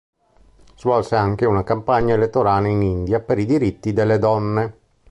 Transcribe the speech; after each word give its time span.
Svolse 0.77 1.15
anche 1.15 1.45
una 1.45 1.63
campagna 1.63 2.15
elettorale 2.15 2.69
in 2.69 2.81
India 2.81 3.19
per 3.19 3.37
i 3.37 3.45
diritti 3.45 3.93
delle 3.93 4.17
donne. 4.17 4.79